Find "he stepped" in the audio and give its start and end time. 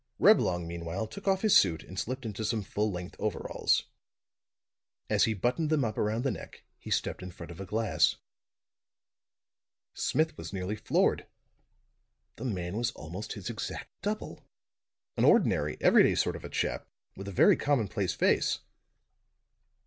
6.79-7.21